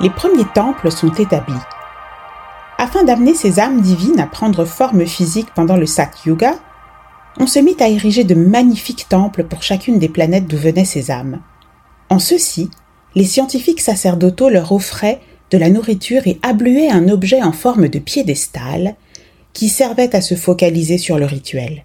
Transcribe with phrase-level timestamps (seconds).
[0.00, 1.54] les premiers temples sont établis.
[2.78, 6.56] Afin d'amener ces âmes divines à prendre forme physique pendant le Sat Yuga,
[7.38, 11.10] on se mit à ériger de magnifiques temples pour chacune des planètes d'où venaient ces
[11.10, 11.40] âmes.
[12.10, 12.70] En ceci,
[13.14, 17.98] les scientifiques sacerdotaux leur offraient de la nourriture et abluaient un objet en forme de
[17.98, 18.96] piédestal
[19.52, 21.84] qui servait à se focaliser sur le rituel.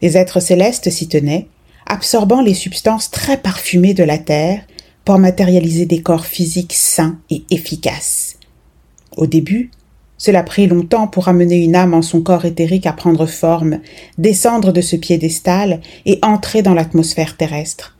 [0.00, 1.48] Les êtres célestes s'y tenaient,
[1.86, 4.62] absorbant les substances très parfumées de la terre
[5.08, 8.36] pour matérialiser des corps physiques sains et efficaces.
[9.16, 9.70] Au début,
[10.18, 13.80] cela prit longtemps pour amener une âme en son corps éthérique à prendre forme,
[14.18, 17.96] descendre de ce piédestal et entrer dans l'atmosphère terrestre.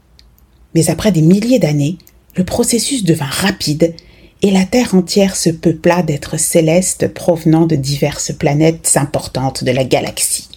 [0.74, 1.96] Mais après des milliers d'années,
[2.36, 3.94] le processus devint rapide
[4.42, 9.84] et la Terre entière se peupla d'êtres célestes provenant de diverses planètes importantes de la
[9.84, 10.50] galaxie.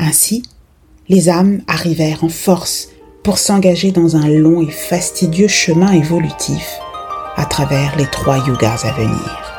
[0.00, 0.42] Ainsi,
[1.08, 2.88] les âmes arrivèrent en force
[3.22, 6.66] pour s'engager dans un long et fastidieux chemin évolutif
[7.36, 9.51] à travers les trois yugas à venir.